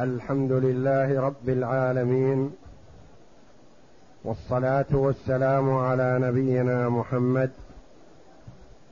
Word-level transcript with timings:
الحمد 0.00 0.52
لله 0.52 1.20
رب 1.20 1.48
العالمين 1.48 2.52
والصلاة 4.24 4.86
والسلام 4.92 5.70
على 5.70 6.18
نبينا 6.20 6.88
محمد 6.88 7.50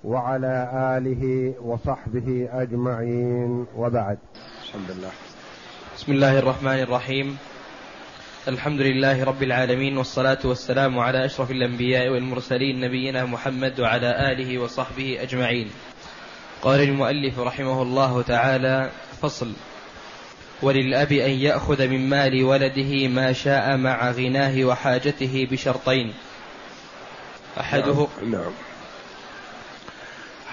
وعلى 0.04 0.71
آله 0.98 1.54
وصحبه 1.62 2.48
أجمعين 2.52 3.66
وبعد. 3.76 4.18
الحمد 4.64 4.90
لله 4.90 5.10
بسم 5.96 6.12
الله 6.12 6.38
الرحمن 6.38 6.80
الرحيم. 6.80 7.37
الحمد 8.48 8.80
لله 8.80 9.24
رب 9.24 9.42
العالمين 9.42 9.96
والصلاة 9.96 10.38
والسلام 10.44 10.98
على 10.98 11.24
أشرف 11.24 11.51
الأنبياء 11.51 12.08
والمرسلين 12.08 12.80
نبينا 12.80 13.24
محمد 13.24 13.80
وعلى 13.80 14.32
آله 14.32 14.58
وصحبه 14.62 15.22
أجمعين. 15.22 15.71
قال 16.62 16.80
المؤلف 16.80 17.38
رحمه 17.38 17.82
الله 17.82 18.23
تعالى 18.23 18.91
فصل. 19.20 19.52
وللأب 20.62 21.12
أن 21.12 21.30
يأخذ 21.30 21.88
من 21.88 22.09
مال 22.09 22.45
ولده 22.45 23.09
ما 23.09 23.32
شاء 23.32 23.77
مع 23.77 24.10
غناه 24.10 24.64
وحاجته 24.64 25.48
بشرطين 25.51 26.14
أحده 27.60 28.06
نعم, 28.23 28.32
نعم. 28.32 28.52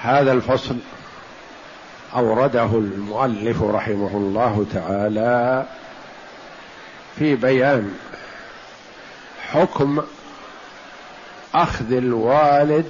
هذا 0.01 0.31
الفصل 0.31 0.77
أورده 2.15 2.65
المؤلف 2.65 3.63
رحمه 3.63 4.11
الله 4.17 4.65
تعالى 4.73 5.65
في 7.19 7.35
بيان 7.35 7.93
حكم 9.51 10.03
أخذ 11.55 11.93
الوالد 11.93 12.89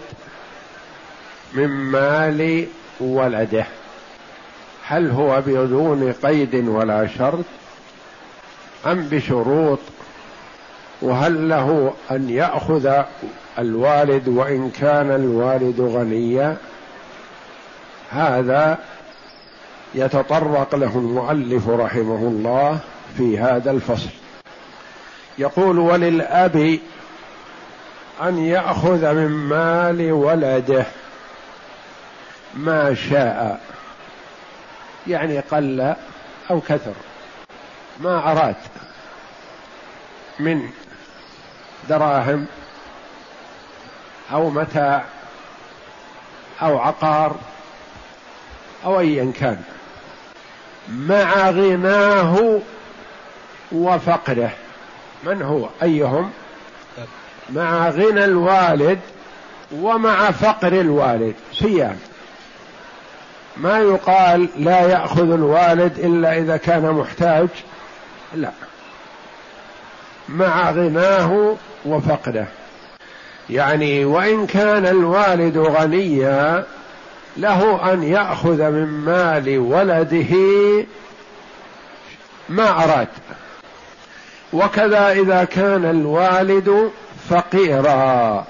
من 1.54 1.68
مال 1.68 2.68
ولده 3.00 3.66
هل 4.88 5.12
هو 5.12 5.42
بدون 5.48 6.14
قيد 6.14 6.56
ولا 6.68 7.08
شرط 7.08 7.46
أم 8.86 9.08
بشروط؟ 9.12 9.80
وهل 11.02 11.50
له 11.50 11.94
أن 12.12 12.30
يأخذ 12.30 13.04
الوالد 13.60 14.28
وإن 14.28 14.70
كان 14.70 15.12
الوالد 15.12 15.82
غنيا؟ 15.82 16.58
هذا 18.12 18.78
يتطرق 19.96 20.76
له 20.76 20.92
المؤلف 20.96 21.70
رحمه 21.70 22.28
الله 22.28 22.80
في 23.18 23.40
هذا 23.40 23.72
الفصل. 23.72 24.10
يقول 25.38 25.80
وللأب 25.80 26.80
أن 28.22 28.38
يأخذ 28.38 29.14
من 29.14 29.28
مال 29.28 30.12
ولده 30.12 30.86
ما 32.56 32.94
شاء. 32.94 33.60
يعني 35.08 35.40
قل 35.40 35.96
أو 36.50 36.62
كثر. 36.62 36.94
ما 38.00 38.32
أراد 38.32 38.56
من 40.40 40.70
دراهم 41.90 42.46
أو 44.32 44.50
متاع 44.50 45.06
أو 46.62 46.80
عقار 46.80 47.36
أو 48.86 49.00
ايا 49.00 49.32
كان 49.40 49.64
مع 50.90 51.50
غناه 51.50 52.60
وفقره 53.72 54.52
من 55.24 55.42
هو؟ 55.42 55.70
أيهم؟ 55.84 56.32
مع 57.50 57.90
غنى 57.90 58.26
الوالد 58.26 59.00
ومع 59.72 60.32
فقر 60.32 60.74
الوالد. 60.74 61.36
سيان 61.54 62.00
ما 63.62 63.80
يقال 63.80 64.50
لا 64.58 64.82
يأخذ 64.82 65.32
الوالد 65.32 66.00
إلا 66.00 66.38
إذا 66.38 66.58
كان 66.58 66.92
محتاج. 66.92 67.48
لا. 68.36 68.52
مع 70.30 70.72
غناه 70.72 71.56
وفقده. 71.86 72.46
يعني 73.50 74.06
وإن 74.06 74.48
كان 74.48 74.86
الوالد 74.86 75.58
غنيا 75.58 76.64
له 77.38 77.94
أن 77.94 78.04
يأخذ 78.04 78.70
من 78.70 78.88
مال 78.88 79.60
ولده 79.60 80.36
ما 82.50 82.84
أراد. 82.84 83.08
وكذا 84.54 85.12
إذا 85.12 85.44
كان 85.44 85.86
الوالد 85.86 86.92
فقيرا. 87.30 88.46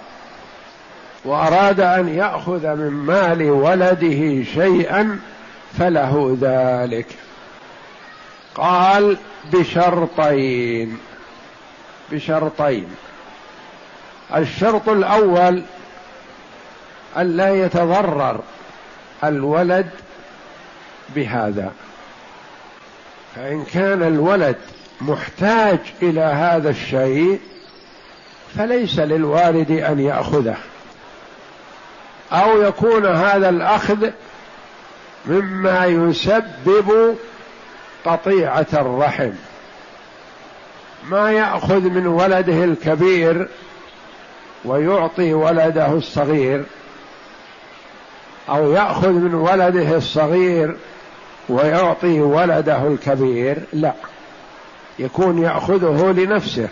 وأراد 1.26 1.80
أن 1.80 2.10
يأخذ 2.10 2.76
من 2.76 2.90
مال 2.90 3.50
ولده 3.52 4.44
شيئا 4.44 5.20
فله 5.80 6.38
ذلك. 6.42 7.06
قال 8.56 9.18
بشرطين 9.54 10.98
بشرطين. 12.12 12.88
الشرط 14.36 14.90
الأول 14.90 15.64
أن 17.18 17.38
لا 17.38 17.66
يتضرر 17.66 18.40
الولد 19.24 19.90
بهذا. 21.16 21.72
فإن 23.36 23.64
كان 23.64 24.04
الولد 24.04 24.56
محتاج 25.02 25.80
إلى 26.02 26.22
هذا 26.22 26.70
الشيء 26.70 27.40
فليس 28.58 29.00
للوالد 29.00 29.72
أن 29.72 30.00
يأخذه. 30.00 30.58
أو 32.32 32.62
يكون 32.62 33.06
هذا 33.06 33.50
الأخذ 33.50 34.10
مما 35.26 35.86
يسبب 35.86 37.16
قطيعه 38.06 38.68
الرحم. 38.74 39.32
ما 41.10 41.32
يأخذ 41.32 41.80
من 41.82 42.08
ولده 42.08 42.64
الكبير 42.64 43.48
ويعطي 44.66 45.34
ولده 45.34 45.92
الصغير 45.92 46.64
أو 48.50 48.72
يأخذ 48.72 49.12
من 49.12 49.34
ولده 49.34 49.98
الصغير 49.98 50.76
ويعطي 51.50 52.20
ولده 52.20 52.88
الكبير 52.88 53.58
لا. 53.74 53.94
يكون 55.00 55.44
يأخذه 55.44 56.12
لنفسه 56.12 56.70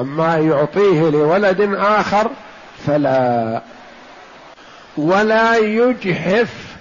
أما 0.00 0.36
يعطيه 0.36 1.10
لولد 1.10 1.74
آخر 1.74 2.30
فلا. 2.86 3.62
ولا 4.98 5.56
يجحف 5.56 6.76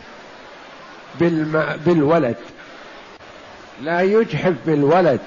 بالم... 1.20 1.66
بالولد. 1.86 2.36
لا 3.82 4.02
يجحف 4.02 4.54
بالولد. 4.66 5.20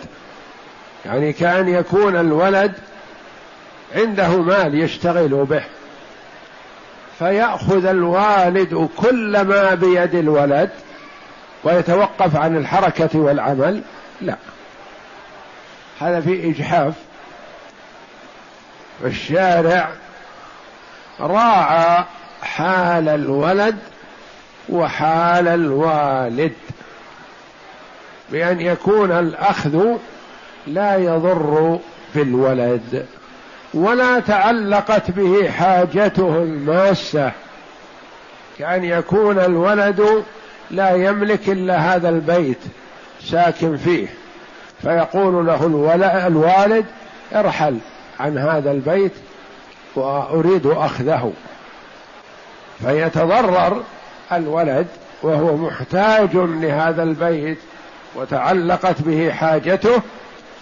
يعني 1.06 1.32
كأن 1.32 1.68
يكون 1.68 2.16
الولد 2.16 2.72
عنده 3.94 4.42
مال 4.42 4.74
يشتغل 4.74 5.28
به. 5.28 5.62
فيأخذ 7.18 7.84
الوالد 7.86 8.88
كل 8.96 9.40
ما 9.40 9.74
بيد 9.74 10.14
الولد 10.14 10.70
ويتوقف 11.64 12.36
عن 12.36 12.56
الحركة 12.56 13.18
والعمل. 13.18 13.82
لا. 14.20 14.36
هذا 16.00 16.20
في 16.20 16.50
إجحاف. 16.50 16.94
الشارع 19.04 19.88
راعى 21.20 22.04
حال 22.42 23.08
الولد 23.08 23.78
وحال 24.68 25.48
الوالد. 25.48 26.52
بأن 28.32 28.60
يكون 28.60 29.12
الأخذ 29.12 29.86
لا 30.66 30.96
يضر 30.96 31.78
بالولد 32.14 33.06
ولا 33.74 34.20
تعلقت 34.20 35.10
به 35.10 35.50
حاجته 35.50 36.42
الماسة. 36.42 37.32
كأن 38.58 38.84
يكون 38.84 39.38
الولد 39.38 40.24
لا 40.70 40.90
يملك 40.90 41.48
إلا 41.48 41.78
هذا 41.94 42.08
البيت 42.08 42.60
ساكن 43.24 43.76
فيه. 43.76 44.06
فيقول 44.82 45.46
له 45.46 45.66
الوالد 46.26 46.84
ارحل 47.34 47.78
عن 48.20 48.38
هذا 48.38 48.70
البيت 48.70 49.12
وأريد 49.96 50.66
أخذه. 50.66 51.32
فيتضرر 52.84 53.82
الولد 54.32 54.86
وهو 55.22 55.56
محتاج 55.56 56.30
لهذا 56.34 57.02
البيت 57.02 57.58
وتعلقت 58.16 59.02
به 59.02 59.32
حاجته 59.32 60.02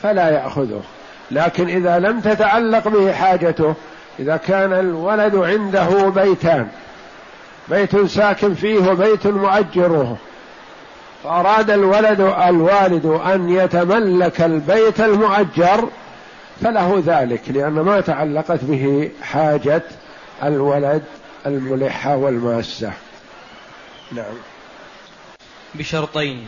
فلا 0.02 0.30
يأخذه. 0.30 0.82
لكن 1.30 1.68
إذا 1.68 1.98
لم 1.98 2.20
تتعلق 2.20 2.88
به 2.88 3.12
حاجته 3.12 3.74
إذا 4.18 4.36
كان 4.36 4.72
الولد 4.72 5.36
عنده 5.36 6.08
بيتان 6.08 6.68
بيت 7.68 7.96
ساكن 7.96 8.54
فيه 8.54 8.90
وبيت 8.90 9.26
مؤجره 9.26 10.16
فأراد 11.24 11.70
الولد 11.70 12.20
الوالد 12.20 13.06
أن 13.06 13.48
يتملك 13.48 14.40
البيت 14.40 15.00
المؤجر 15.00 15.88
فله 16.62 17.02
ذلك 17.06 17.40
لأن 17.48 17.72
ما 17.72 18.00
تعلقت 18.00 18.64
به 18.64 19.10
حاجة 19.22 19.82
الولد 20.42 21.02
الملحة 21.48 22.16
والماسة. 22.16 22.92
نعم. 24.12 24.34
بشرطين. 25.74 26.46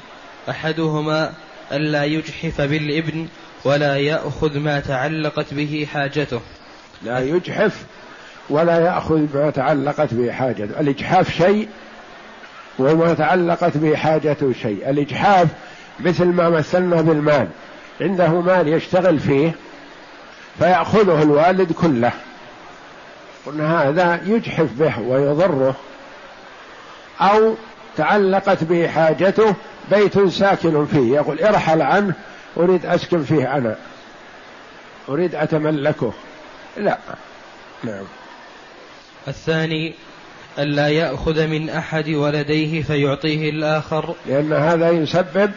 أحدهما 0.48 1.32
ألا 1.72 2.04
يجحف 2.04 2.60
بالإبن 2.60 3.28
ولا 3.64 3.96
يأخذ 3.96 4.58
ما 4.58 4.80
تعلقت 4.80 5.54
به 5.54 5.88
حاجته. 5.92 6.40
لا 7.02 7.18
يجحف 7.18 7.84
ولا 8.50 8.80
يأخذ 8.80 9.26
ما 9.34 9.50
تعلقت 9.50 10.14
به 10.14 10.32
حاجته. 10.32 10.80
الإجحاف 10.80 11.30
شيء 11.36 11.68
وما 12.78 13.14
تعلقت 13.14 13.76
به 13.76 13.96
حاجته 13.96 14.52
شيء. 14.62 14.90
الإجحاف 14.90 15.48
مثل 16.00 16.24
ما 16.24 16.48
مثلنا 16.48 17.00
بالمال. 17.00 17.48
عنده 18.00 18.40
مال 18.40 18.68
يشتغل 18.68 19.20
فيه 19.20 19.52
فيأخذه 20.58 21.22
الوالد 21.22 21.72
كله. 21.72 22.12
قلنا 23.46 23.88
هذا 23.88 24.20
يجحف 24.26 24.68
به 24.78 25.00
ويضره. 25.00 25.76
أو 27.20 27.54
تعلقت 27.96 28.64
به 28.64 28.88
حاجته 28.88 29.54
بيت 29.90 30.18
ساكن 30.28 30.86
فيه 30.86 31.14
يقول 31.14 31.40
ارحل 31.40 31.82
عنه 31.82 32.14
أريد 32.56 32.86
أسكن 32.86 33.24
فيه 33.24 33.56
أنا. 33.56 33.76
أريد 35.08 35.34
أتملكه. 35.34 36.12
لا. 36.76 36.98
نعم. 37.84 38.04
الثاني 39.28 39.94
ألا 40.58 40.88
يأخذ 40.88 41.46
من 41.46 41.70
أحد 41.70 42.08
ولديه 42.08 42.82
فيعطيه 42.82 43.50
الآخر. 43.50 44.14
لأن 44.26 44.52
هذا 44.52 44.90
يسبب 44.90 45.50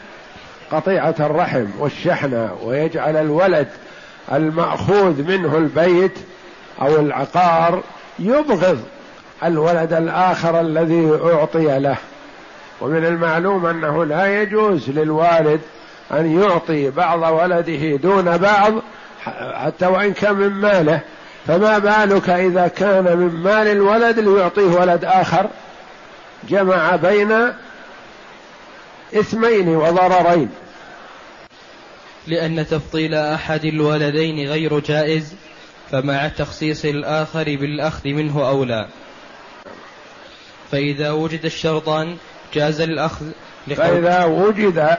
قطيعة 0.72 1.16
الرحم 1.20 1.66
والشحنة 1.80 2.58
ويجعل 2.64 3.16
الولد 3.16 3.68
المأخوذ 4.34 5.24
منه 5.24 5.58
البيت 5.58 6.20
أو 6.82 6.96
العقار 6.96 7.84
يبغض 8.20 8.80
الولد 9.44 9.94
الآخر 9.94 10.62
الذي 10.62 11.20
أعطي 11.24 11.80
له. 11.80 11.98
ومن 12.82 13.06
المعلوم 13.06 13.66
أنه 13.66 14.06
لا 14.06 14.42
يجوز 14.42 14.90
للوالد 14.90 15.62
أن 16.12 16.42
يعطي 16.42 16.90
بعض 16.90 17.20
ولده 17.22 17.96
دون 17.96 18.38
بعض 18.38 18.74
حتى 19.54 19.86
وإن 19.86 20.14
كان 20.14 20.36
من 20.36 20.50
ماله. 20.50 21.00
فما 21.48 21.78
بالك 21.78 22.30
إذا 22.30 22.68
كان 22.68 23.04
من 23.04 23.42
مال 23.44 23.68
الولد 23.68 24.20
ليعطيه 24.20 24.80
ولد 24.80 25.06
آخر؟ 25.06 25.50
جمع 26.50 26.96
بين 26.96 27.32
إثمين 29.16 29.76
وضررين. 29.76 30.50
لأن 32.28 32.68
تفضيل 32.68 33.16
أحد 33.16 33.66
الولدين 33.66 34.50
غير 34.50 34.80
جائز. 34.80 35.36
فمع 35.94 36.28
تخصيص 36.28 36.86
الآخر 36.86 37.44
بالأخذ 37.44 38.10
منه 38.10 38.48
أولى. 38.50 38.88
فإذا 40.72 41.12
وجد 41.12 41.46
الشرطان 41.46 42.18
جاز 42.54 42.82
الأخذ 42.82 43.26
فإذا 43.76 44.24
وجد 44.26 44.98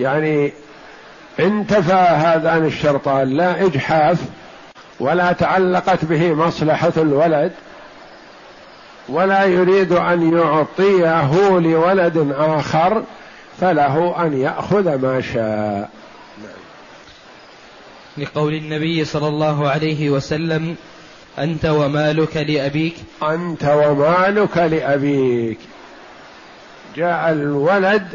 يعني 0.00 0.52
انتفى 1.40 1.92
هذان 1.92 2.66
الشرطان 2.66 3.28
لا 3.28 3.66
إجحاف 3.66 4.18
ولا 5.00 5.32
تعلقت 5.32 6.04
به 6.04 6.34
مصلحة 6.34 6.92
الولد 6.96 7.52
ولا 9.08 9.44
يريد 9.44 9.92
أن 9.92 10.38
يعطيه 10.38 11.58
لولد 11.58 12.34
آخر 12.38 13.02
فله 13.60 14.26
أن 14.26 14.40
يأخذ 14.40 14.96
ما 14.96 15.20
شاء. 15.20 15.95
لقول 18.18 18.54
النبي 18.54 19.04
صلى 19.04 19.28
الله 19.28 19.68
عليه 19.68 20.10
وسلم 20.10 20.76
أنت 21.38 21.64
ومالك 21.64 22.36
لأبيك. 22.36 22.94
أنت 23.22 23.64
ومالك 23.64 24.56
لأبيك. 24.56 25.58
جاء 26.96 27.32
الولد 27.32 28.06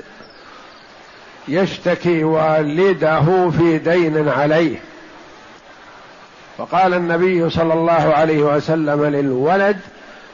يشتكي 1.47 2.23
والده 2.23 3.49
في 3.49 3.77
دين 3.77 4.29
عليه. 4.29 4.79
فقال 6.57 6.93
النبي 6.93 7.49
صلى 7.49 7.73
الله 7.73 8.13
عليه 8.13 8.39
وسلم 8.39 9.05
للولد 9.05 9.79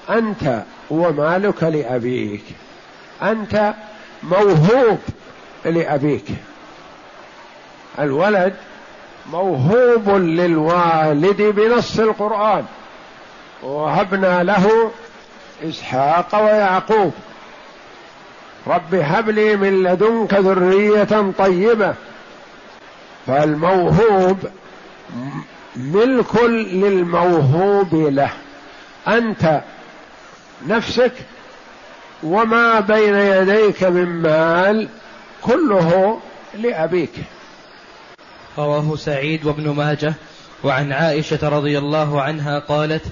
أنت 0.10 0.64
ومالك 0.90 1.64
لأبيك. 1.64 2.44
أنت 3.22 3.74
موهوب 4.24 5.00
لأبيك. 5.66 6.26
الولد 8.00 8.54
موهوب 9.32 10.10
للوالد 10.10 11.42
بنص 11.42 12.00
القرآن. 12.00 12.66
وهبنا 13.64 14.44
له 14.44 14.92
إسحاق 15.64 16.44
ويعقوب. 16.44 17.14
رب 18.68 18.96
هب 18.96 19.30
لي 19.30 19.56
من 19.56 19.84
لدنك 19.84 20.34
ذرية 20.34 21.32
طيبة. 21.38 21.94
فالموهوب 23.28 24.38
ملك 25.76 26.44
للموهوب 26.44 27.96
له. 27.96 28.32
أنت 29.08 29.62
نفسك 30.68 31.14
وما 32.24 32.80
بين 32.80 33.16
يديك 33.16 33.84
من 33.84 34.22
مال 34.22 34.90
كله 35.42 36.20
لأبيك. 36.54 37.14
رواه 38.58 38.96
سعيد 38.96 39.46
وابن 39.46 39.70
ماجه 39.70 40.14
وعن 40.64 40.92
عائشة 40.94 41.50
رضي 41.50 41.78
الله 41.78 42.22
عنها 42.22 42.60
قالت 42.60 43.06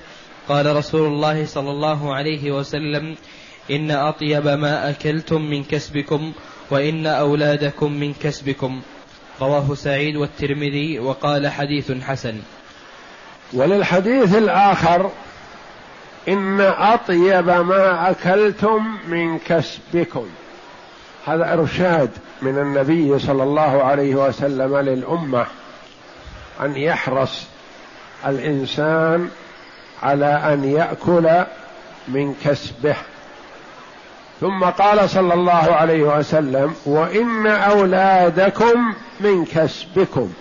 قال 0.49 0.75
رسول 0.75 1.07
الله 1.07 1.45
صلى 1.45 1.71
الله 1.71 2.15
عليه 2.15 2.51
وسلم 2.51 3.15
إن 3.71 3.91
أطيب 3.91 4.47
ما 4.47 4.89
أكلتم 4.89 5.41
من 5.41 5.63
كسبكم 5.63 6.31
وإن 6.71 7.07
أولادكم 7.07 7.91
من 7.91 8.13
كسبكم. 8.13 8.81
رواه 9.41 9.75
سعيد 9.75 10.15
والترمذي 10.15 10.99
وقال 10.99 11.47
حديث 11.47 11.91
حسن. 11.91 12.35
وللحديث 13.53 14.35
الآخر 14.35 15.11
إن 16.27 16.61
أطيب 16.61 17.49
ما 17.49 18.11
أكلتم 18.11 18.97
من 19.07 19.39
كسبكم. 19.39 20.25
هذا 21.25 21.53
إرشاد 21.53 22.09
من 22.41 22.57
النبي 22.57 23.19
صلى 23.19 23.43
الله 23.43 23.83
عليه 23.83 24.15
وسلم 24.15 24.77
للأمة 24.77 25.45
أن 26.61 26.75
يحرص 26.75 27.45
الإنسان 28.27 29.29
على 30.03 30.25
أن 30.53 30.63
يأكل 30.63 31.43
من 32.07 32.35
كسبه. 32.45 32.95
ثم 34.41 34.63
قال 34.63 35.09
صلى 35.09 35.33
الله 35.33 35.73
عليه 35.75 36.17
وسلم 36.17 36.75
وإن 36.85 37.47
أولادكم 37.47 38.93
من 39.19 39.45
كسبكم. 39.45 40.33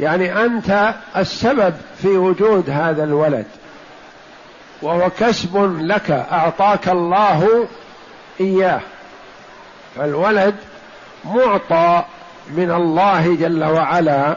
يعني 0.00 0.44
أنت 0.44 0.94
السبب 1.16 1.74
في 2.02 2.08
وجود 2.08 2.70
هذا 2.70 3.04
الولد. 3.04 3.46
وهو 4.82 5.10
كسب 5.10 5.76
لك 5.80 6.10
أعطاك 6.10 6.88
الله 6.88 7.68
إياه. 8.40 8.80
فالولد 9.96 10.54
معطى 11.24 12.04
من 12.56 12.70
الله 12.70 13.36
جل 13.36 13.64
وعلا 13.64 14.36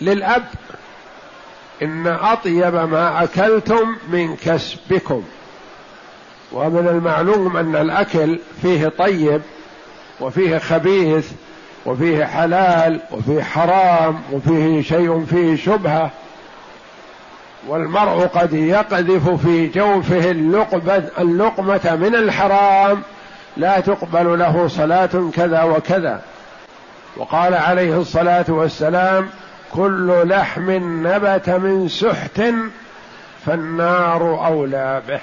للأب. 0.00 0.44
إن 1.82 2.06
أطيب 2.06 2.74
ما 2.74 3.22
أكلتم 3.24 3.96
من 4.08 4.36
كسبكم. 4.36 5.22
ومن 6.52 6.88
المعلوم 6.88 7.56
أن 7.56 7.76
الأكل 7.76 8.38
فيه 8.62 8.88
طيب 8.88 9.42
وفيه 10.20 10.58
خبيث 10.58 11.32
وفيه 11.86 12.24
حلال 12.24 13.00
وفيه 13.10 13.42
حرام 13.42 14.20
وفيه 14.32 14.82
شيء 14.82 15.24
فيه 15.24 15.56
شبهة. 15.56 16.10
والمرء 17.68 18.26
قد 18.26 18.52
يقذف 18.52 19.28
في 19.46 19.66
جوفه 19.66 20.30
اللقمة 21.18 21.96
من 22.00 22.14
الحرام. 22.14 23.02
لا 23.58 23.80
تقبل 23.80 24.38
له 24.38 24.68
صلاة 24.68 25.30
كذا 25.34 25.62
وكذا. 25.62 26.22
وقال 27.16 27.54
عليه 27.54 28.00
الصلاة 28.00 28.44
والسلام 28.48 29.30
كل 29.72 30.28
لحم 30.28 30.70
نبت 31.06 31.50
من 31.50 31.88
سحت 31.88 32.42
فالنار 33.46 34.46
أولى 34.46 35.02
به. 35.08 35.20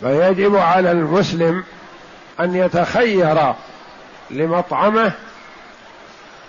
فيجب 0.00 0.56
على 0.56 0.92
المسلم 0.92 1.64
أن 2.40 2.54
يتخير 2.54 3.52
لمطعمه 4.30 5.12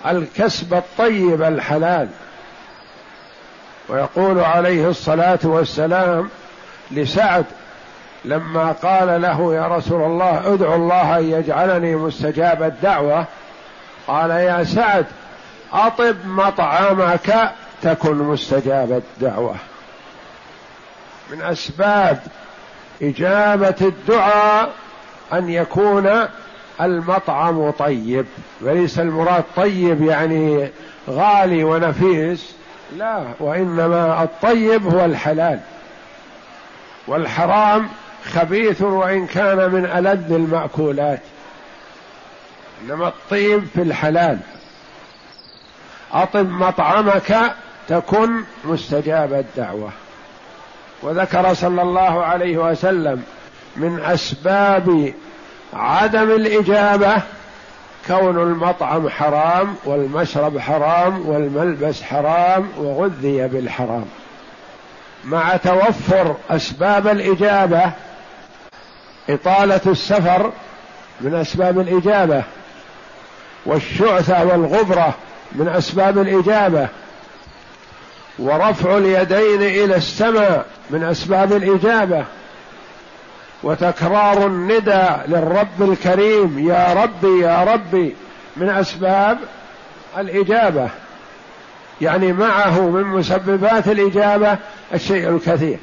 الكسب 0.08 0.74
الطيب 0.74 1.44
الحلال. 1.44 2.10
ويقول 3.90 4.40
عليه 4.40 4.90
الصلاة 4.90 5.40
والسلام 5.44 6.30
لسعد 6.92 7.46
لما 8.26 8.72
قال 8.72 9.22
له 9.22 9.54
يا 9.56 9.68
رسول 9.68 10.02
الله 10.02 10.54
ادعو 10.54 10.76
الله 10.76 11.18
أن 11.18 11.24
يجعلني 11.24 11.96
مستجاب 11.96 12.64
الدعوة 12.64 13.26
قال 14.08 14.30
يا 14.30 14.64
سعد 14.64 15.06
أطب 15.74 16.16
مطعمك 16.26 17.52
تكن 17.82 18.16
مستجاب 18.16 18.92
الدعوة. 18.92 19.56
من 21.32 21.42
أسباب 21.42 22.20
إجابة 23.02 23.76
الدعاء 23.82 24.72
أن 25.34 25.50
يكون 25.50 26.28
المطعم 26.82 27.72
طيب 27.72 28.26
وليس 28.62 29.00
المراد 29.00 29.44
طيب 29.56 30.02
يعني 30.04 30.70
غالي 31.10 31.64
ونفيس 31.64 32.56
لا 32.98 33.24
وإنما 33.40 34.24
الطيب 34.24 34.94
هو 34.94 35.06
الحلال. 35.06 35.60
والحرام 37.08 37.90
خبيث 38.26 38.82
وإن 38.82 39.28
كان 39.28 39.72
من 39.72 39.86
ألذ 39.86 40.32
المأكولات. 40.34 41.20
إنما 42.84 43.08
الطيب 43.08 43.66
في 43.74 43.82
الحلال. 43.82 44.40
أطب 46.14 46.50
مطعمك 46.50 47.56
تكن 47.88 48.44
مستجاب 48.66 49.34
الدعوة. 49.34 49.90
وذكر 51.02 51.54
صلى 51.54 51.82
الله 51.82 52.26
عليه 52.26 52.58
وسلم 52.58 53.24
من 53.76 54.00
أسباب 54.00 55.14
عدم 55.74 56.32
الإجابة 56.32 57.22
كون 58.08 58.38
المطعم 58.38 59.10
حرام 59.10 59.76
والمشرب 59.86 60.60
حرام 60.60 61.30
والملبس 61.30 62.04
حرام 62.04 62.70
وغذي 62.78 63.48
بالحرام. 63.48 64.06
مع 65.26 65.58
توفر 65.58 66.36
أسباب 66.50 67.08
الإجابة 67.08 67.92
إطالة 69.30 69.82
السفر 69.88 70.52
من 71.22 71.36
أسباب 71.36 71.80
الإجابة 71.80 72.44
والشعثة 73.66 74.46
والغبرة 74.46 75.14
من 75.52 75.68
أسباب 75.68 76.18
الإجابة 76.18 76.88
ورفع 78.40 78.98
اليدين 78.98 79.62
إلى 79.62 79.96
السماء 79.96 80.66
من 80.90 81.04
أسباب 81.04 81.54
الإجابة 81.54 82.26
وتكرار 83.64 84.48
الندى 84.48 85.08
للرب 85.28 85.82
الكريم 85.92 86.70
يا 86.70 86.94
ربي 86.94 87.42
يا 87.42 87.64
ربي 87.64 88.16
من 88.58 88.70
أسباب 88.70 89.38
الإجابة. 90.18 90.90
يعني 92.02 92.34
معه 92.34 92.82
من 92.82 93.04
مسببات 93.04 93.88
الإجابة 93.88 94.58
الشيء 94.94 95.30
الكثير. 95.30 95.78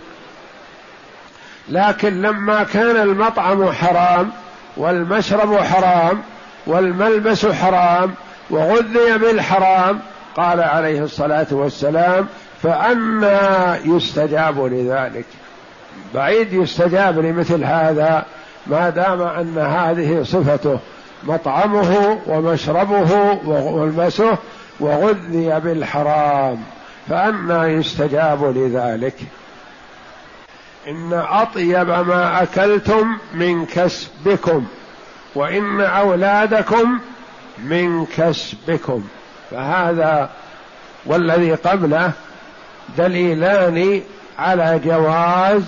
لكن 1.69 2.23
لما 2.23 2.65
كان 2.65 2.97
المطعم 2.97 3.73
حرام 3.73 4.31
والمشرب 4.77 5.57
حرام 5.57 6.23
والملبس 6.67 7.47
حرام 7.47 8.15
وغذي 8.51 9.19
بالحرام 9.19 10.01
قال 10.37 10.61
عليه 10.61 11.03
الصلاة 11.03 11.47
والسلام 11.51 12.27
فأنا 12.63 13.79
يستجاب 13.85 14.65
لذلك. 14.65 15.25
بعيد 16.15 16.53
يستجاب 16.53 17.19
لمثل 17.19 17.65
هذا 17.65 18.25
ما 18.67 18.91
دام 18.91 19.23
أن 19.23 19.59
هذه 19.59 20.23
صفته 20.23 20.79
مطعمه 21.25 22.19
ومشربه 22.27 23.39
وملبسه 23.47 24.39
وغذي 24.81 25.61
بالحرام 25.61 26.59
فأنا 27.09 27.67
يستجاب 27.67 28.57
لذلك. 28.57 29.15
إن 30.89 31.13
أطيب 31.13 31.89
ما 31.89 32.43
أكلتم 32.43 33.19
من 33.35 33.67
كسبكم 33.67 34.67
وإن 35.35 35.81
أولادكم 35.81 36.99
من 37.59 38.07
كسبكم. 38.07 39.05
فهذا 39.51 40.31
والذي 41.07 41.55
قبله 41.55 42.13
دليلان 42.99 44.03
على 44.39 44.81
جواز 44.85 45.63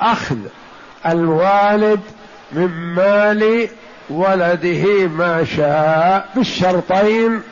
أخذ 0.00 0.38
الوالد 1.06 2.00
من 2.52 2.94
مال 2.94 3.68
ولده 4.10 5.06
ما 5.06 5.44
شاء 5.44 6.28
بالشرطين 6.34 7.42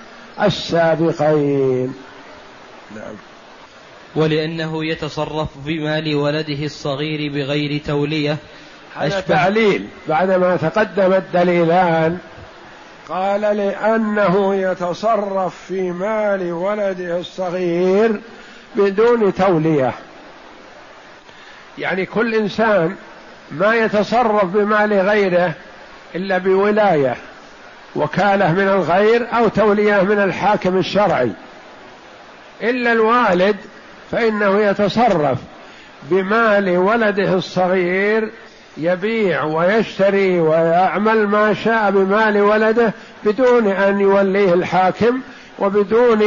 السابقين. 0.43 1.95
نعم. 2.97 3.15
ولأنه 4.17 4.85
يتصرف 4.85 5.49
بمال 5.65 6.15
ولده 6.15 6.65
الصغير 6.65 7.33
بغير 7.33 7.81
تولية. 7.87 8.37
هذا 8.97 9.21
تعليل. 9.21 9.87
بعدما 10.09 10.57
تقدم 10.57 11.13
الدليلان 11.13 12.19
قال 13.09 13.41
لأنه 13.41 14.55
يتصرف 14.55 15.55
في 15.69 15.91
مال 15.91 16.53
ولده 16.53 17.19
الصغير 17.19 18.21
بدون 18.77 19.35
تولية. 19.35 19.93
يعني 21.79 22.07
كل 22.07 22.35
إنسان 22.35 22.97
ما 23.51 23.75
يتصرف 23.75 24.45
بمال 24.45 24.93
غيره 24.93 25.55
إلا 26.15 26.39
بولاية 26.39 27.17
وكالة 27.97 28.53
من 28.53 28.69
الغير 28.69 29.27
أو 29.37 29.49
تولية 29.49 30.03
من 30.03 30.19
الحاكم 30.19 30.79
الشرعي. 30.79 31.33
إلا 32.63 32.93
الوالد 32.93 33.57
فإنه 34.13 34.61
يتصرف 34.61 35.39
بمال 36.11 36.79
ولده 36.79 37.35
الصغير 37.35 38.31
يبيع 38.77 39.45
ويشتري 39.45 40.41
ويعمل 40.41 41.27
ما 41.27 41.55
شاء 41.55 41.91
بمال 41.91 42.41
ولده 42.41 42.93
بدون 43.25 43.69
أن 43.69 44.01
يوليه 44.01 44.55
الحاكم 44.55 45.21
وبدون 45.59 46.21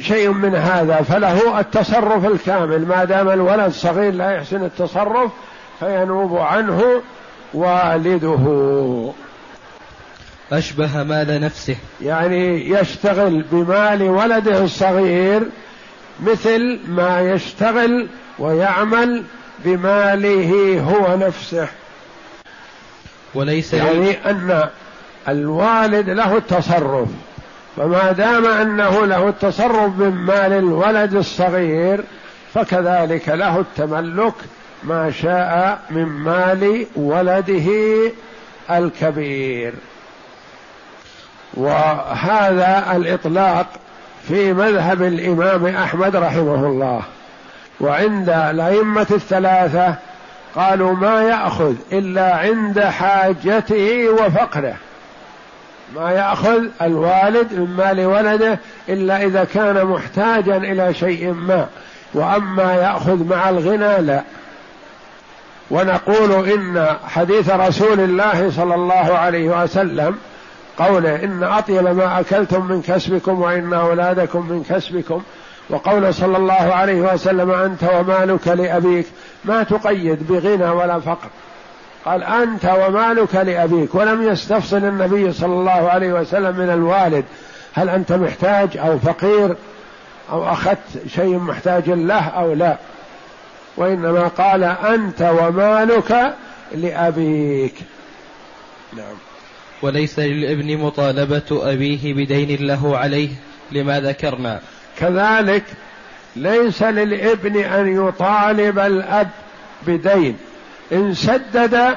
شيء 0.00 0.30
من 0.30 0.54
هذا 0.54 0.96
فله 0.96 1.60
التصرف 1.60 2.26
الكامل. 2.26 2.86
ما 2.86 3.04
دام 3.04 3.28
الولد 3.28 3.72
صغير 3.72 4.12
لا 4.12 4.30
يحسن 4.30 4.64
التصرف 4.64 5.30
فينوب 5.80 6.36
عنه 6.36 7.02
والده. 7.54 9.12
أشبه 10.52 11.02
مال 11.02 11.40
نفسه. 11.40 11.76
يعني 12.02 12.70
يشتغل 12.70 13.44
بمال 13.52 14.02
ولده 14.02 14.64
الصغير 14.64 15.42
مثل 16.20 16.78
ما 16.88 17.20
يشتغل 17.20 18.08
ويعمل 18.38 19.24
بماله 19.64 20.80
هو 20.80 21.16
نفسه. 21.16 21.68
وليس 23.34 23.74
يعني 23.74 24.30
أن 24.30 24.68
الوالد 25.28 26.10
له 26.10 26.36
التصرف. 26.36 27.08
فما 27.76 28.12
دام 28.12 28.46
أنه 28.46 29.06
له 29.06 29.28
التصرف 29.28 29.98
من 29.98 30.10
مال 30.10 30.52
الولد 30.52 31.14
الصغير 31.14 32.04
فكذلك 32.54 33.28
له 33.28 33.60
التملك 33.60 34.34
ما 34.82 35.10
شاء 35.10 35.80
من 35.90 36.04
مال 36.04 36.86
ولده 36.96 37.70
الكبير. 38.70 39.74
وهذا 41.54 42.92
الإطلاق 42.96 43.66
في 44.28 44.52
مذهب 44.52 45.02
الإمام 45.02 45.66
أحمد 45.66 46.16
رحمه 46.16 46.66
الله. 46.66 47.02
وعند 47.80 48.28
الأئمة 48.28 49.06
الثلاثة 49.10 49.94
قالوا 50.54 50.94
ما 50.94 51.22
يأخذ 51.22 51.74
إلا 51.92 52.36
عند 52.36 52.80
حاجته 52.80 54.08
وفقره. 54.10 54.74
ما 55.96 56.10
يأخذ 56.10 56.62
الوالد 56.82 57.52
من 57.52 57.76
مال 57.76 58.06
ولده 58.06 58.58
إلا 58.88 59.22
إذا 59.22 59.44
كان 59.44 59.86
محتاجا 59.86 60.56
إلى 60.56 60.94
شيء 60.94 61.32
ما. 61.32 61.66
وأما 62.14 62.74
يأخذ 62.74 63.24
مع 63.24 63.48
الغنى 63.48 63.98
لا. 63.98 64.22
ونقول 65.70 66.48
إن 66.50 66.86
حديث 67.08 67.50
رسول 67.50 68.00
الله 68.00 68.50
صلى 68.56 68.74
الله 68.74 69.18
عليه 69.18 69.62
وسلم 69.62 70.18
قوله 70.78 71.24
إن 71.24 71.42
اطيب 71.42 71.84
ما 71.84 72.20
أكلتم 72.20 72.66
من 72.66 72.82
كسبكم 72.82 73.42
وإن 73.42 73.72
أولادكم 73.72 74.48
من 74.48 74.64
كسبكم 74.68 75.22
وقول 75.70 76.14
صلى 76.14 76.36
الله 76.36 76.52
عليه 76.54 77.00
وسلم 77.00 77.50
أنت 77.50 77.84
ومالك 77.94 78.48
لأبيك 78.48 79.06
ما 79.44 79.62
تقيد 79.62 80.32
بغنى 80.32 80.70
ولا 80.70 81.00
فقر. 81.00 81.28
قال 82.04 82.22
أنت 82.22 82.64
ومالك 82.64 83.34
لأبيك 83.34 83.94
ولم 83.94 84.22
يستفصل 84.22 84.76
النبي 84.76 85.32
صلى 85.32 85.52
الله 85.52 85.90
عليه 85.90 86.12
وسلم 86.12 86.56
من 86.56 86.70
الوالد. 86.70 87.24
هل 87.74 87.88
أنت 87.88 88.12
محتاج 88.12 88.76
أو 88.76 88.98
فقير 88.98 89.56
أو 90.32 90.52
أخذت 90.52 91.08
شيء 91.08 91.38
محتاج 91.38 91.90
له 91.90 92.28
أو 92.28 92.52
لا؟ 92.52 92.76
وإنما 93.76 94.28
قال 94.28 94.64
أنت 94.64 95.22
ومالك 95.22 96.34
لأبيك. 96.74 97.74
نعم. 98.92 99.25
وليس 99.82 100.18
للابن 100.18 100.76
مطالبة 100.76 101.72
أبيه 101.72 102.14
بدين 102.14 102.66
له 102.66 102.98
عليه 102.98 103.28
لما 103.72 104.00
ذكرنا. 104.00 104.60
كذلك 104.98 105.64
ليس 106.36 106.82
للابن 106.82 107.60
أن 107.60 108.08
يطالب 108.08 108.78
الأب 108.78 109.30
بدين. 109.86 110.38
إن 110.92 111.14
سدد 111.14 111.96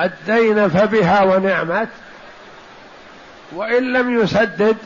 الدين 0.00 0.68
فبها 0.68 1.22
ونعمت 1.22 1.88
وإن 3.52 3.92
لم 3.92 4.20
يسدد 4.20 4.76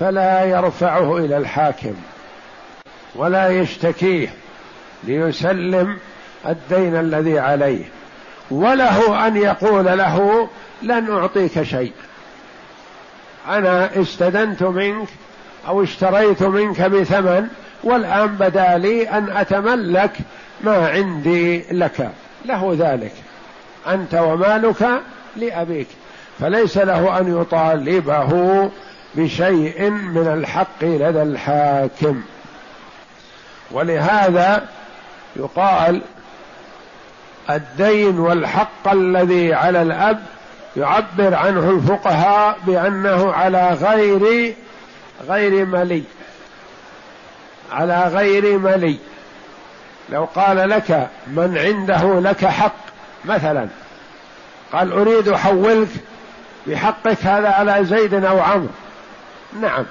فلا 0.00 0.44
يرفعه 0.44 1.18
إلى 1.18 1.36
الحاكم 1.36 1.94
ولا 3.14 3.48
يشتكيه 3.48 4.28
ليسلم 5.04 5.98
الدين 6.46 6.96
الذي 6.96 7.38
عليه. 7.38 7.84
وله 8.50 9.26
أن 9.26 9.36
يقول 9.36 9.84
له 9.84 10.48
لن 10.82 11.10
أعطيك 11.10 11.62
شيء. 11.62 11.92
أنا 13.48 14.00
استدنت 14.00 14.62
منك 14.62 15.08
أو 15.68 15.82
اشتريت 15.82 16.42
منك 16.42 16.82
بثمن 16.82 17.48
والآن 17.84 18.26
بدا 18.26 18.78
لي 18.78 19.08
أن 19.08 19.36
أتملك 19.36 20.12
ما 20.60 20.88
عندي 20.88 21.64
لك. 21.70 22.10
له 22.44 22.76
ذلك. 22.78 23.12
أنت 23.88 24.14
ومالك 24.14 24.88
لأبيك. 25.36 25.88
فليس 26.40 26.78
له 26.78 27.18
أن 27.18 27.40
يطالبه 27.40 28.70
بشيء 29.14 29.90
من 29.90 30.26
الحق 30.26 30.84
لدى 30.84 31.22
الحاكم. 31.22 32.22
ولهذا 33.70 34.68
يقال 35.36 36.02
الدين 37.56 38.18
والحق 38.18 38.88
الذي 38.92 39.54
على 39.54 39.82
الأب 39.82 40.22
يعبر 40.76 41.34
عنه 41.34 41.70
الفقهاء 41.70 42.58
بأنه 42.66 43.32
على 43.32 43.70
غير 43.70 44.54
غير 45.28 45.66
ملي. 45.66 46.02
على 47.72 48.02
غير 48.08 48.58
ملي. 48.58 48.98
لو 50.08 50.24
قال 50.24 50.68
لك 50.68 51.08
من 51.26 51.58
عنده 51.58 52.20
لك 52.20 52.44
حق 52.46 52.76
مثلا 53.24 53.68
قال 54.72 54.92
أريد 54.92 55.28
أحولك 55.28 55.88
بحقك 56.66 57.26
هذا 57.26 57.48
على 57.48 57.84
زيد 57.84 58.14
أو 58.24 58.40
عمرو. 58.40 58.68
نعم. 59.60 59.84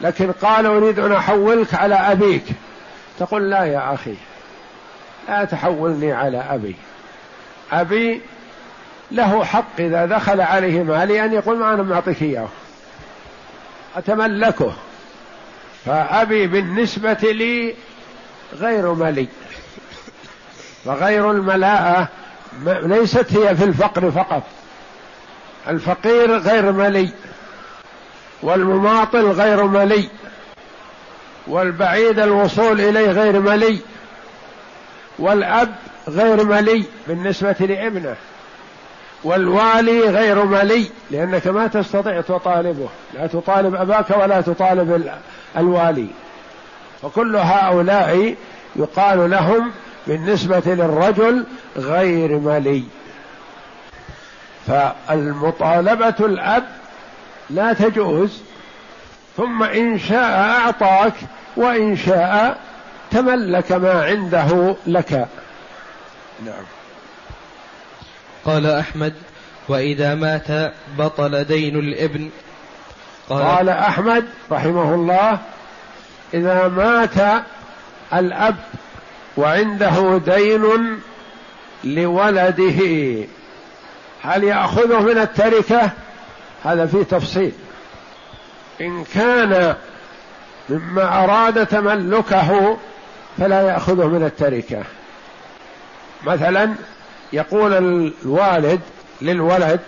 لكن 0.00 0.32
قال 0.32 0.66
أريد 0.66 0.98
أن 0.98 1.12
أحولك 1.12 1.74
على 1.74 1.94
أبيك. 1.94 2.44
تقول 3.18 3.50
لا 3.50 3.64
يا 3.64 3.94
أخي. 3.94 4.14
لا 5.30 5.44
تحولني 5.44 6.12
على 6.12 6.38
أبي. 6.38 6.76
أبي 7.72 8.20
له 9.10 9.44
حق 9.44 9.80
إذا 9.80 10.06
دخل 10.06 10.40
عليه 10.40 10.82
مالي 10.82 11.24
أن 11.24 11.32
يقول 11.32 11.58
ما 11.58 11.74
أنا 11.74 11.82
معطيك 11.82 12.22
إياه. 12.22 12.48
أتملكه. 13.96 14.72
فأبي 15.86 16.46
بالنسبة 16.46 17.12
لي 17.12 17.74
غير 18.58 18.94
ملي. 18.94 19.28
وغير 20.84 21.30
الملاءة 21.30 22.08
ليست 22.66 23.32
هي 23.32 23.56
في 23.56 23.64
الفقر 23.64 24.10
فقط. 24.10 24.42
الفقير 25.68 26.36
غير 26.38 26.72
ملي. 26.72 27.12
والمماطل 28.42 29.26
غير 29.26 29.64
ملي. 29.64 30.08
والبعيد 31.46 32.18
الوصول 32.18 32.80
إليه 32.80 33.10
غير 33.10 33.40
ملي. 33.40 33.78
والأب 35.20 35.74
غير 36.08 36.44
ملي 36.44 36.84
بالنسبة 37.08 37.56
لابنه 37.60 38.16
والوالي 39.24 40.00
غير 40.00 40.44
ملي 40.44 40.90
لأنك 41.10 41.46
ما 41.46 41.66
تستطيع 41.66 42.20
تطالبه 42.20 42.88
لا 43.14 43.26
تطالب 43.26 43.74
أباك 43.74 44.10
ولا 44.10 44.40
تطالب 44.40 45.10
الوالي. 45.56 46.06
فكل 47.02 47.36
هؤلاء 47.36 48.34
يقال 48.76 49.30
لهم 49.30 49.70
بالنسبة 50.06 50.62
للرجل 50.66 51.44
غير 51.76 52.38
ملي. 52.38 52.84
فالمطالبة 54.66 56.14
الأب 56.20 56.64
لا 57.50 57.72
تجوز 57.72 58.42
ثم 59.36 59.62
إن 59.62 59.98
شاء 59.98 60.40
أعطاك 60.40 61.14
وإن 61.56 61.96
شاء 61.96 62.58
تملك 63.10 63.72
ما 63.72 64.04
عنده 64.04 64.76
لك. 64.86 65.12
نعم. 66.46 66.64
قال 68.44 68.66
أحمد 68.66 69.14
وإذا 69.68 70.14
مات 70.14 70.72
بطل 70.98 71.44
دين 71.44 71.78
الإبن. 71.78 72.30
قال, 73.28 73.42
قال 73.42 73.68
أحمد 73.68 74.24
رحمه 74.52 74.94
الله 74.94 75.38
إذا 76.34 76.68
مات 76.68 77.44
الأب 78.14 78.56
وعنده 79.36 80.18
دين 80.18 81.00
لولده 81.84 82.80
هل 84.22 84.44
يأخذه 84.44 85.00
من 85.00 85.18
التركة؟ 85.18 85.90
هذا 86.64 86.86
فيه 86.86 87.02
تفصيل. 87.02 87.52
إن 88.80 89.04
كان 89.04 89.76
مما 90.68 91.24
أراد 91.24 91.66
تملكه 91.66 92.78
فلا 93.38 93.62
يأخذه 93.62 94.06
من 94.06 94.24
التركة. 94.24 94.84
مثلا 96.26 96.74
يقول 97.32 97.72
الوالد 97.72 98.80
للولد 99.22 99.80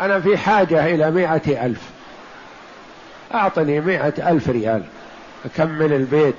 أنا 0.00 0.20
في 0.20 0.38
حاجة 0.38 0.86
إلى 0.86 1.10
مائة 1.10 1.66
ألف. 1.66 1.80
أعطني 3.34 3.80
مائة 3.80 4.30
ألف 4.30 4.48
ريال 4.48 4.82
أكمل 5.44 5.92
البيت 5.92 6.36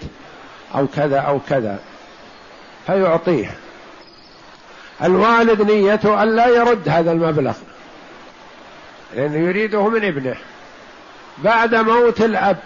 أو 0.76 0.88
كذا 0.88 1.20
أو 1.20 1.40
كذا. 1.50 1.80
فيعطيه. 2.88 3.52
الوالد 5.04 5.62
نيته 5.62 6.24
أن 6.24 6.36
لا 6.36 6.48
يرد 6.48 6.90
هذا 6.90 7.12
المبلغ 7.12 7.54
لأنه 9.16 9.38
يريده 9.38 9.88
من 9.88 10.06
ابنه. 10.06 10.36
بعد 11.38 11.76
موت 11.76 12.22
الأب 12.22 12.58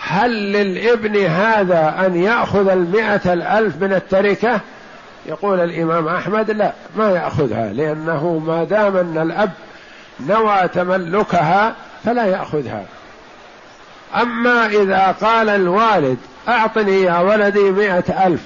هل 0.00 0.52
للابن 0.52 1.24
هذا 1.24 2.06
أن 2.06 2.22
يأخذ 2.22 2.68
المئة 2.68 3.32
الألف 3.32 3.82
من 3.82 3.92
التركة؟ 3.92 4.60
يقول 5.26 5.60
الإمام 5.60 6.08
أحمد 6.08 6.50
لا 6.50 6.72
ما 6.96 7.10
يأخذها 7.10 7.72
لأنه 7.72 8.42
ما 8.46 8.64
دام 8.64 8.96
أن 8.96 9.18
الأب 9.18 9.50
نوى 10.20 10.68
تملكها 10.68 11.74
فلا 12.04 12.26
يأخذها. 12.26 12.84
أما 14.14 14.66
إذا 14.66 15.16
قال 15.20 15.48
الوالد 15.48 16.18
أعطني 16.48 17.02
يا 17.02 17.18
ولدي 17.18 17.70
مئة 17.70 18.26
ألف 18.26 18.40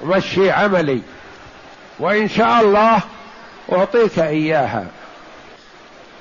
ومشي 0.00 0.50
عملي 0.50 1.02
وإن 1.98 2.28
شاء 2.28 2.60
الله 2.60 3.00
أعطيك 3.72 4.18
إياها. 4.18 4.86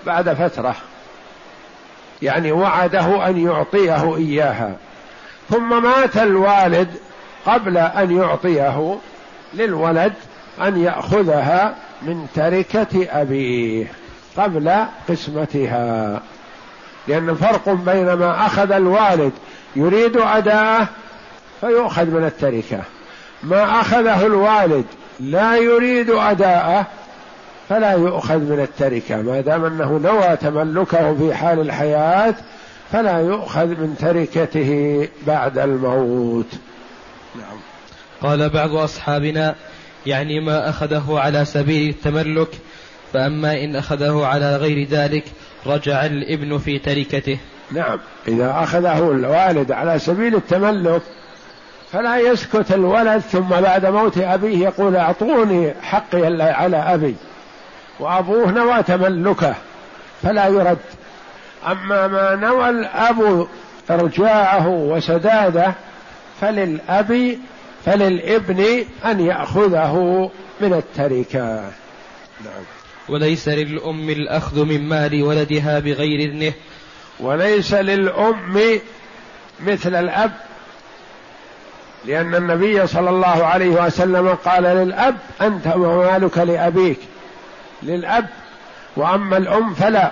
بعد 0.05 0.33
فترة 0.33 0.75
يعني 2.21 2.51
وعده 2.51 3.27
أن 3.27 3.38
يعطيه 3.47 4.15
إياها. 4.15 4.75
ثم 5.49 5.84
مات 5.84 6.17
الوالد 6.17 6.88
قبل 7.45 7.77
أن 7.77 8.17
يعطيه 8.17 8.97
للولد 9.53 10.13
أن 10.62 10.84
يأخذها 10.84 11.75
من 12.01 12.27
تركة 12.36 13.08
أبيه 13.21 13.91
قبل 14.38 14.86
قسمتها. 15.10 16.21
لأن 17.08 17.36
فرق 17.36 17.69
بين 17.69 18.13
ما 18.13 18.45
أخذ 18.45 18.71
الوالد 18.71 19.32
يريد 19.75 20.17
أداءه 20.17 20.88
فيؤخذ 21.62 22.06
من 22.06 22.25
التركة. 22.25 22.82
ما 23.43 23.82
أخذه 23.82 24.25
الوالد 24.25 24.86
لا 25.19 25.56
يريد 25.56 26.10
أداءه 26.10 26.86
فلا 27.69 27.91
يؤخذ 27.91 28.38
من 28.38 28.60
التركة. 28.60 29.21
ما 29.21 29.41
دام 29.41 29.65
أنه 29.65 29.97
نوى 30.03 30.38
تملكه 30.38 31.15
في 31.17 31.34
حال 31.34 31.60
الحياة 31.60 32.36
فلا 32.91 33.19
يؤخذ 33.19 33.65
من 33.65 33.95
تركته 33.99 35.01
بعد 35.27 35.58
الموت. 35.58 36.47
نعم. 37.36 37.58
قال 38.21 38.49
بعض 38.49 38.75
أصحابنا 38.75 39.56
يعني 40.06 40.39
ما 40.39 40.69
أخذه 40.69 41.19
على 41.19 41.45
سبيل 41.45 41.89
التملك 41.89 42.49
فأما 43.13 43.63
إن 43.63 43.75
أخذه 43.75 44.25
على 44.25 44.56
غير 44.56 44.88
ذلك 44.88 45.23
رجع 45.65 46.06
الإبن 46.06 46.58
في 46.58 46.80
تركته. 46.80 47.38
نعم. 47.71 47.99
إذا 48.27 48.56
أخذه 48.63 49.12
الوالد 49.12 49.71
على 49.71 49.99
سبيل 49.99 50.36
التملك 50.36 51.01
فلا 51.91 52.17
يسكت 52.17 52.71
الولد 52.71 53.19
ثم 53.19 53.49
بعد 53.49 53.86
موت 53.86 54.17
أبيه 54.17 54.65
يقول 54.65 54.95
أعطوني 54.95 55.73
حقي 55.82 56.41
على 56.41 56.77
أبي. 56.77 57.15
وأبوه 57.99 58.51
نوى 58.51 58.83
تملكه 58.83 59.55
فلا 60.23 60.47
يرد. 60.47 60.77
أما 61.67 62.07
ما 62.07 62.36
نوى 62.36 62.69
الأب 62.69 63.47
إرجاعه 63.89 64.67
وسداده 64.67 65.73
فللأب 66.41 67.38
فللابن 67.86 68.86
أن 69.05 69.19
يأخذه 69.19 70.29
من 70.62 70.73
التركة. 70.73 71.71
نعم. 72.45 72.63
وليس 73.10 73.47
للأم 73.47 74.10
الأخذ 74.10 74.65
من 74.65 74.89
مال 74.89 75.23
ولدها 75.23 75.79
بغير 75.79 76.29
إذنه. 76.29 76.53
وليس 77.19 77.73
للأم 77.73 78.79
مثل 79.60 79.95
الأب 79.95 80.31
لأن 82.05 82.36
النبي 82.36 82.88
صلى 82.88 83.10
الله 83.10 83.45
عليه 83.45 83.69
وسلم 83.69 84.27
قال 84.45 84.63
للأب 84.63 85.17
أنت 85.41 85.67
ومالك 85.75 86.38
لأبيك. 86.38 86.99
للأب 87.83 88.25
وأما 88.95 89.37
الأم 89.37 89.73
فلا 89.73 90.11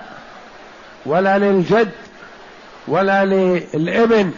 ولا 1.06 1.38
للجد 1.38 1.92
ولا 2.88 3.26
للإبن 3.26 4.32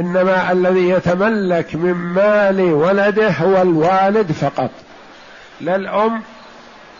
إنما 0.00 0.52
الذي 0.52 0.88
يتملك 0.88 1.74
من 1.74 1.92
مال 1.94 2.60
ولده 2.60 3.30
هو 3.30 3.62
الوالد 3.62 4.32
فقط. 4.32 4.70
لا 5.60 5.76
الأم 5.76 6.22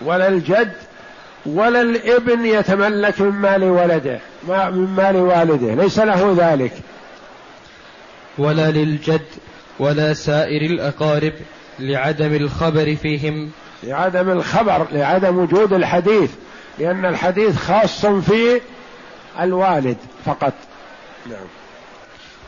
ولا 0.02 0.28
الجد 0.28 0.72
ولا 1.46 1.80
الإبن 1.80 2.46
يتملك 2.46 3.20
من 3.20 3.30
مال 3.30 3.64
ولده 3.64 4.18
ما 4.48 4.70
من 4.70 4.86
مال 4.96 5.16
والده 5.16 5.74
ليس 5.74 5.98
له 5.98 6.36
ذلك. 6.38 6.72
ولا 8.38 8.70
للجد 8.70 9.26
ولا 9.78 10.14
سائر 10.14 10.62
الأقارب 10.62 11.32
لعدم 11.78 12.34
الخبر 12.34 12.96
فيهم. 12.96 13.50
لعدم 13.82 14.30
الخبر 14.30 14.86
لعدم 14.92 15.38
وجود 15.38 15.72
الحديث 15.72 16.30
لأن 16.78 17.06
الحديث 17.06 17.56
خاص 17.56 18.06
في 18.06 18.60
الوالد 19.40 19.96
فقط. 20.24 20.52
نعم. 21.26 21.46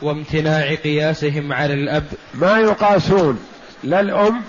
وامتناع 0.03 0.75
قياسهم 0.75 1.53
على 1.53 1.75
الأب. 1.75 2.05
ما 2.35 2.59
يقاسون 2.59 3.45
لا 3.85 4.01
الأم 4.01 4.43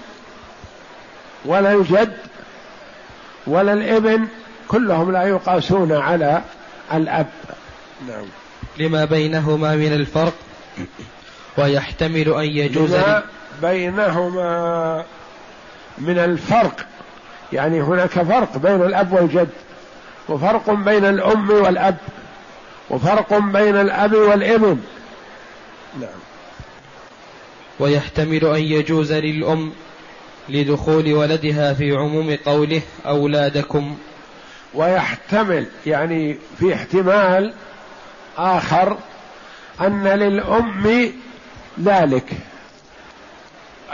ولا 1.45 1.73
الجد 1.73 2.17
ولا 3.47 3.73
الابن 3.73 4.27
كلهم 4.67 5.11
لا 5.11 5.23
يقاسون 5.23 5.91
على 5.91 6.41
الأب. 6.93 7.27
نعم. 8.07 8.25
لما 8.77 9.05
بينهما 9.05 9.75
من 9.75 9.93
الفرق 9.93 10.33
ويحتمل 11.57 12.33
أن 12.33 12.45
يجوز 12.45 12.93
لما 12.93 13.23
بينهما 13.61 15.05
من 15.97 16.17
الفرق. 16.17 16.85
يعني 17.53 17.81
هناك 17.81 18.09
فرق 18.09 18.57
بين 18.57 18.81
الأب 18.81 19.13
والجد 19.13 19.49
وفرق 20.29 20.69
بين 20.69 21.05
الأم 21.05 21.49
والأب 21.49 21.97
وفرق 22.89 23.37
بين 23.37 23.75
الأب 23.75 24.13
والابن. 24.13 24.79
نعم. 25.99 26.09
ويحتمل 27.79 28.45
أن 28.45 28.61
يجوز 28.61 29.13
للأم 29.13 29.71
لدخول 30.49 31.13
ولدها 31.13 31.73
في 31.73 31.91
عموم 31.91 32.37
قوله 32.45 32.81
أولادكم. 33.05 33.97
ويحتمل 34.73 35.65
يعني 35.85 36.37
في 36.59 36.73
احتمال 36.73 37.53
آخر 38.37 38.97
أن 39.81 40.07
للأم 40.07 41.11
ذلك. 41.83 42.33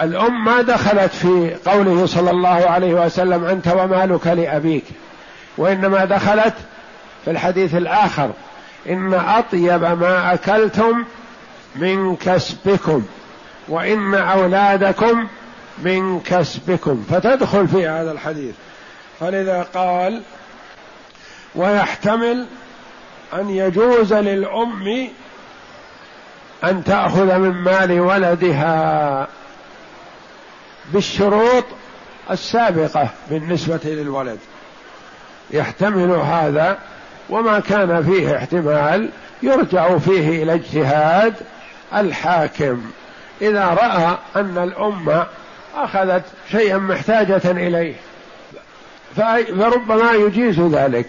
الأم 0.02 0.46
ما 0.46 0.62
دخلت 0.62 1.12
في 1.12 1.56
قوله 1.66 2.06
صلى 2.06 2.32
الله 2.32 2.70
عليه 2.70 3.06
وسلم 3.06 3.46
أنت 3.46 3.68
ومالك 3.68 4.28
لأبيك 4.28 4.84
وإنما 5.58 6.06
دخلت 6.06 6.54
في 7.26 7.32
الحديث 7.32 7.76
الآخر 7.76 8.32
إن 8.90 9.14
أطيب 9.14 9.84
ما 9.84 10.34
أكلتم 10.34 11.06
من 11.76 12.16
كسبكم 12.16 13.06
وإن 13.68 14.16
أولادكم 14.16 15.28
من 15.78 16.20
كسبكم 16.20 17.04
فتدخل 17.10 17.68
في 17.68 17.88
هذا 17.88 18.12
الحديث. 18.12 18.56
فلذا 19.20 19.66
قال 19.74 20.22
ويحتمل 21.56 22.46
أن 23.34 23.50
يجوز 23.50 24.14
للأم 24.14 25.10
أن 26.64 26.84
تأخذ 26.84 27.38
من 27.38 27.52
مال 27.52 28.00
ولدها. 28.00 29.28
بالشروط 30.94 31.66
السابقة 32.32 33.10
بالنسبة 33.30 33.80
للولد. 33.84 34.40
يحتمل 35.52 36.12
هذا 36.12 36.78
وما 37.30 37.60
كان 37.60 38.04
فيه 38.04 38.38
احتمال 38.38 39.10
يرجع 39.44 39.98
فيه 39.98 40.44
إلى 40.44 40.54
اجتهاد 40.54 41.34
الحاكم. 41.96 42.82
إذا 43.42 43.66
رأى 43.66 44.18
أن 44.36 44.58
الأمة 44.58 45.26
أخذت 45.76 46.24
شيئا 46.52 46.78
محتاجة 46.78 47.42
إليه 47.46 47.94
فربما 49.16 50.12
يجيز 50.12 50.60
ذلك. 50.60 51.08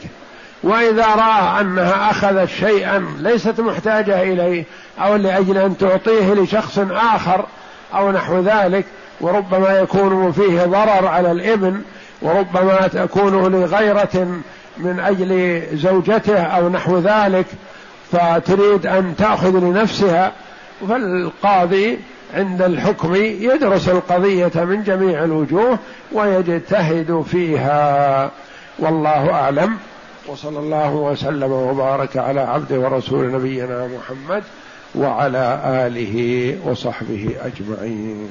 وإذا 0.62 1.06
رأى 1.06 1.60
أنها 1.60 2.10
أخذت 2.10 2.48
شيئا 2.48 3.16
ليست 3.18 3.60
محتاجة 3.60 4.22
إليه 4.22 4.64
أو 4.98 5.16
لأجل 5.16 5.58
أن 5.58 5.78
تعطيه 5.78 6.34
لشخص 6.34 6.78
آخر 6.90 7.46
أو 7.94 8.12
نحو 8.12 8.40
ذلك 8.40 8.84
وربما 9.20 9.78
يكون 9.78 10.32
فيه 10.32 10.64
ضرر 10.64 11.06
على 11.06 11.32
الابن 11.32 11.80
وربما 12.22 12.88
تكون 12.88 13.52
لغيرة 13.52 14.28
من 14.78 15.00
أجل 15.00 15.62
زوجته 15.72 16.38
أو 16.42 16.68
نحو 16.68 16.98
ذلك 16.98 17.46
فتريد 18.12 18.86
أن 18.86 19.16
تأخذ 19.16 19.58
لنفسها. 19.58 20.32
فالقاضي 20.88 21.98
عند 22.34 22.62
الحكم 22.62 23.14
يدرس 23.14 23.88
القضية 23.88 24.52
من 24.54 24.82
جميع 24.82 25.24
الوجوه 25.24 25.78
ويجتهد 26.12 27.24
فيها. 27.30 28.30
والله 28.78 29.32
أعلم. 29.32 29.76
وصلى 30.26 30.58
الله 30.58 30.94
وسلم 30.94 31.52
وبارك 31.52 32.16
على 32.16 32.40
عبده 32.40 32.78
ورسول 32.78 33.32
نبينا 33.32 33.88
محمد 33.98 34.42
وعلى 34.94 35.60
آله 35.64 36.56
وصحبه 36.64 37.30
أجمعين. 37.44 38.28